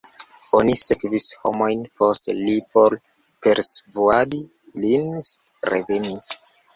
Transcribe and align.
Oni 0.59 0.71
sendis 0.83 1.25
homojn 1.41 1.83
post 2.01 2.27
li 2.37 2.55
por 2.77 2.95
persvuadi 3.47 4.39
lin 4.87 5.07
reveni. 5.75 6.17